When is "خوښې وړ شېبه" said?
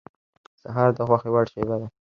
1.07-1.75